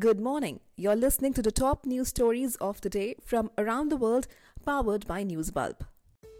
[0.00, 0.60] Good morning.
[0.76, 4.28] You're listening to the top news stories of the day from around the world,
[4.64, 5.80] powered by Newsbulb.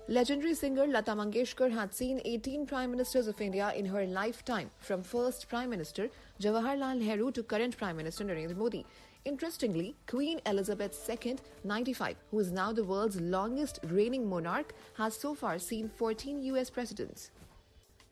[0.09, 5.03] Legendary singer Lata Mangeshkar had seen 18 Prime Ministers of India in her lifetime, from
[5.03, 6.09] first Prime Minister
[6.41, 8.87] Jawaharlal Nehru to current Prime Minister Narendra Modi.
[9.27, 15.34] Interestingly, Queen Elizabeth II, 95, who is now the world's longest reigning monarch, has so
[15.34, 17.30] far seen 14 US presidents.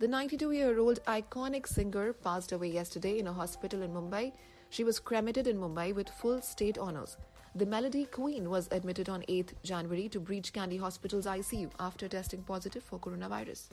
[0.01, 4.31] The 92 year old iconic singer passed away yesterday in a hospital in Mumbai.
[4.71, 7.17] She was cremated in Mumbai with full state honours.
[7.57, 12.45] The Melody Queen was admitted on 8th January to Breach Candy Hospital's ICU after testing
[12.45, 13.71] positive for coronavirus.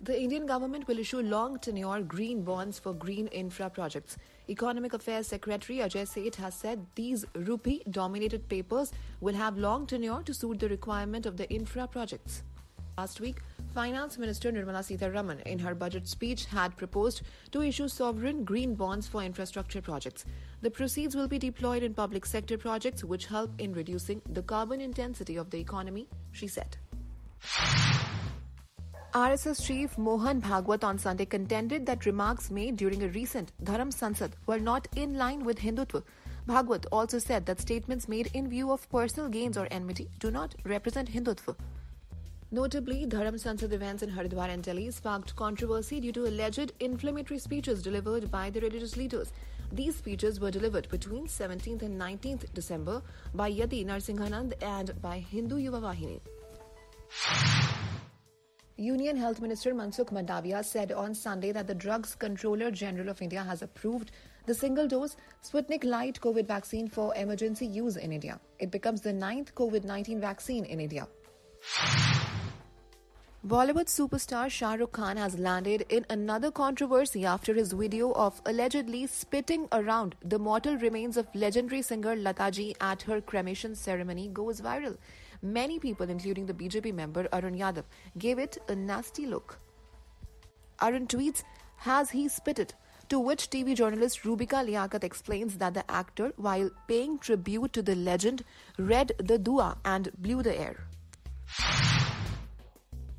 [0.00, 4.16] The Indian government will issue long tenure green bonds for green infra projects.
[4.48, 10.22] Economic Affairs Secretary Ajay Seth has said these rupee dominated papers will have long tenure
[10.24, 12.42] to suit the requirement of the infra projects.
[12.98, 13.36] Last week,
[13.76, 19.06] Finance Minister Nirmala Sitharaman, in her budget speech, had proposed to issue sovereign green bonds
[19.06, 20.24] for infrastructure projects.
[20.62, 24.80] The proceeds will be deployed in public sector projects which help in reducing the carbon
[24.80, 26.78] intensity of the economy, she said.
[29.12, 34.32] RSS chief Mohan Bhagwat on Sunday contended that remarks made during a recent Dharam Sansad
[34.46, 36.02] were not in line with Hindutva.
[36.48, 40.54] Bhagwat also said that statements made in view of personal gains or enmity do not
[40.64, 41.56] represent Hindutva.
[42.56, 47.82] Notably, Dharam Sansad events in Haridwar and Delhi sparked controversy due to alleged inflammatory speeches
[47.82, 49.34] delivered by the religious leaders.
[49.72, 53.02] These speeches were delivered between 17th and 19th December
[53.34, 56.18] by Yati Narsinghanand and by Hindu Yuva Vahini.
[58.78, 63.42] Union Health Minister Mansukh Mandavia said on Sunday that the Drugs Controller General of India
[63.42, 64.12] has approved
[64.46, 68.40] the single dose Sputnik Light COVID vaccine for emergency use in India.
[68.58, 71.06] It becomes the ninth COVID 19 vaccine in India.
[73.50, 79.06] Bollywood superstar Shah Rukh Khan has landed in another controversy after his video of allegedly
[79.06, 84.96] spitting around the mortal remains of legendary singer Lataji at her cremation ceremony goes viral.
[85.42, 87.84] Many people, including the BJP member Arun Yadav,
[88.18, 89.60] gave it a nasty look.
[90.82, 91.44] Arun tweets,
[91.76, 92.74] Has he spitted?
[93.10, 97.94] To which TV journalist Rubika Liaquat explains that the actor, while paying tribute to the
[97.94, 98.42] legend,
[98.76, 100.88] read the dua and blew the air.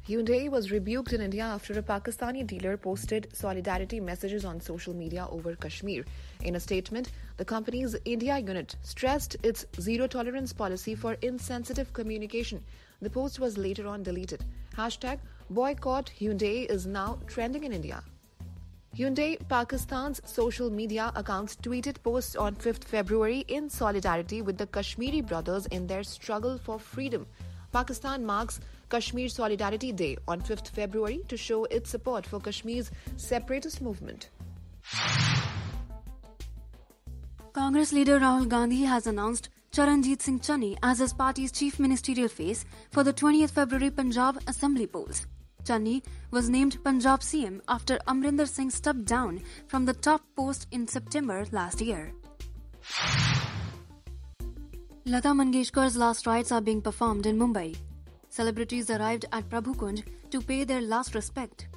[0.07, 5.27] Hyundai was rebuked in India after a Pakistani dealer posted solidarity messages on social media
[5.29, 6.05] over Kashmir.
[6.45, 12.63] In a statement, the company's India unit stressed its zero tolerance policy for insensitive communication.
[13.01, 14.45] The post was later on deleted.
[14.77, 15.19] Hashtag
[15.49, 18.01] boycott Hyundai is now trending in India.
[18.97, 25.19] Hyundai Pakistan's social media accounts tweeted posts on 5th February in solidarity with the Kashmiri
[25.19, 27.27] brothers in their struggle for freedom.
[27.73, 33.81] Pakistan marks Kashmir Solidarity Day on 5th February to show its support for Kashmir's separatist
[33.81, 34.29] movement.
[37.53, 42.65] Congress leader Rahul Gandhi has announced Charanjit Singh Channi as his party's chief ministerial face
[42.91, 45.25] for the 20th February Punjab Assembly polls.
[45.63, 50.87] Channi was named Punjab CM after Amrinder Singh stepped down from the top post in
[50.87, 52.13] September last year.
[55.05, 57.75] Lata Mangeshkar's last rites are being performed in Mumbai.
[58.29, 61.67] Celebrities arrived at Prabhu Kunj to pay their last respect.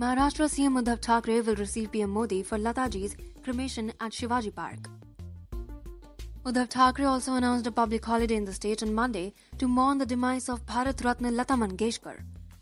[0.00, 4.88] Maharashtra CM Uddhav Thackeray will receive PM Modi for Lataji's cremation at Shivaji Park.
[6.44, 10.06] Uddhav Thackeray also announced a public holiday in the state on Monday to mourn the
[10.06, 12.18] demise of Bharat Ratna Lata Mangeshkar.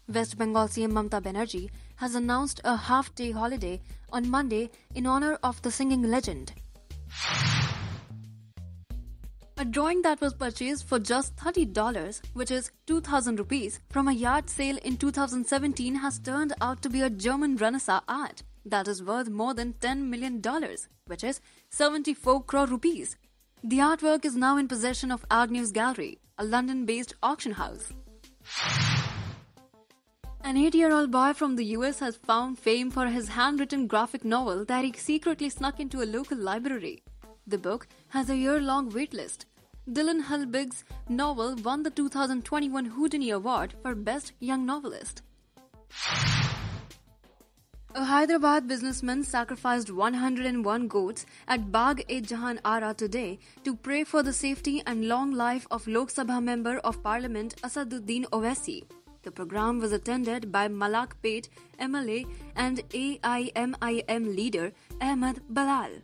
[0.09, 3.81] West Bengal CM Mamta Banerjee has announced a half-day holiday
[4.11, 6.53] on Monday in honor of the singing legend.
[9.65, 14.51] A drawing that was purchased for just $30, which is 2000 rupees, from a yard
[14.51, 19.31] sale in 2017 has turned out to be a German Renaissance art that is worth
[19.31, 20.43] more than $10 million,
[21.07, 23.17] which is 74 crore rupees.
[23.63, 27.91] The artwork is now in possession of Agnews Gallery, a London-based auction house.
[30.43, 34.85] An eight-year-old boy from the US has found fame for his handwritten graphic novel that
[34.85, 37.03] he secretly snuck into a local library.
[37.47, 39.47] The book has a year-long waitlist.
[39.93, 45.21] Dillon Helbig's novel won the 2021 Houdini Award for Best Young Novelist.
[47.95, 54.83] A Hyderabad businessman sacrificed 101 goats at Bagh-e-Jahan Ara today to pray for the safety
[54.87, 58.85] and long life of Lok Sabha member of Parliament Asaduddin Owaisi.
[59.23, 62.27] The program was attended by Malakpet MLA
[62.57, 64.73] and AIMIM leader
[65.03, 66.01] Ahmed Balal.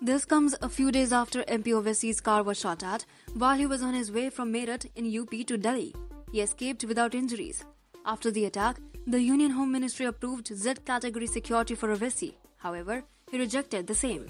[0.00, 3.04] This comes a few days after MP Owaisi's car was shot at
[3.34, 5.92] while he was on his way from Meerut in UP to Delhi.
[6.30, 7.64] He escaped without injuries.
[8.06, 8.78] After the attack,
[9.08, 12.34] the Union Home Ministry approved Z category security for Owaisi.
[12.58, 14.28] However, he rejected the same.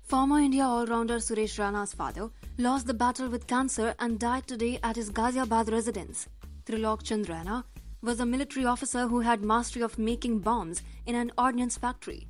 [0.00, 4.96] Former India all-rounder Suresh Raina's father lost the battle with cancer and died today at
[4.96, 6.28] his Ghaziabad residence.
[6.64, 7.62] Trilok Chand Raina
[8.00, 12.26] was a military officer who had mastery of making bombs in an ordnance factory.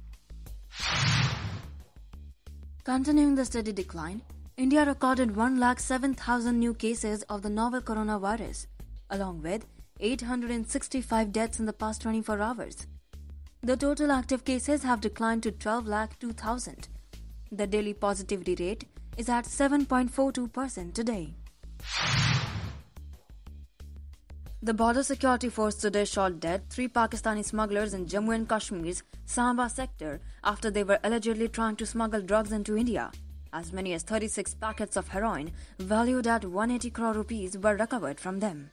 [2.84, 4.22] Continuing the steady decline,
[4.56, 8.66] India recorded 1,07,000 new cases of the novel coronavirus,
[9.10, 9.66] along with
[10.00, 12.86] 865 deaths in the past 24 hours.
[13.62, 16.88] The total active cases have declined to 12,02,000.
[17.52, 18.84] The daily positivity rate
[19.16, 21.34] is at 7.42% today.
[24.62, 29.70] The Border Security Force today shot dead three Pakistani smugglers in Jammu and Kashmir's Samba
[29.70, 33.10] sector after they were allegedly trying to smuggle drugs into India.
[33.54, 38.40] As many as 36 packets of heroin, valued at 180 crore rupees, were recovered from
[38.40, 38.70] them.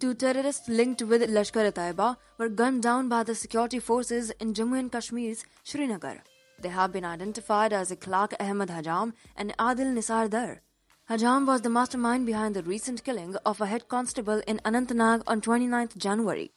[0.00, 4.90] Two terrorists linked with Lashkar-e-Taiba were gunned down by the security forces in Jammu and
[4.90, 6.22] Kashmir's Srinagar.
[6.58, 10.62] They have been identified as Ikhlaq Ahmed Hajam and Adil Nisar Dar.
[11.10, 15.40] Hajam was the mastermind behind the recent killing of a head constable in Anantnag on
[15.40, 16.52] 29th January.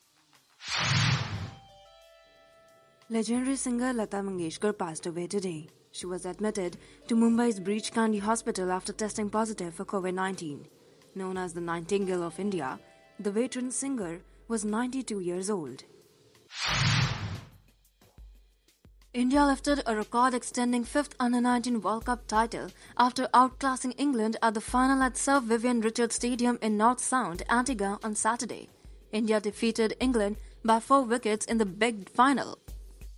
[3.10, 5.68] Legendary singer Lata Mangeshkar passed away today.
[5.92, 6.78] She was admitted
[7.08, 10.68] to Mumbai's Breach Candy Hospital after testing positive for COVID 19.
[11.16, 12.80] Known as the Nightingale of India,
[13.20, 15.84] the veteran singer was 92 years old.
[19.16, 22.68] India lifted a record extending fifth Under 19 World Cup title
[22.98, 27.98] after outclassing England at the final at Sir Vivian Richards Stadium in North Sound, Antigua
[28.04, 28.68] on Saturday.
[29.14, 30.36] India defeated England
[30.66, 32.60] by four wickets in the big final.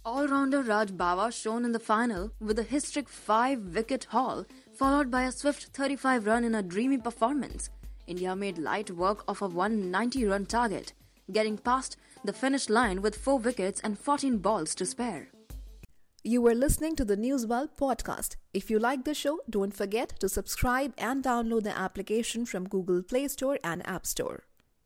[0.06, 4.46] All-rounder Raj Bawa shone in the final with a historic five-wicket haul,
[4.76, 7.72] followed by a swift 35-run in a dreamy performance.
[8.06, 10.94] India made light work of a 190-run target,
[11.32, 15.30] getting past the finish line with four wickets and 14 balls to spare.
[16.28, 18.36] You were listening to the Newsbulb podcast.
[18.54, 23.02] If you like the show, don't forget to subscribe and download the application from Google
[23.02, 24.44] Play Store and App Store.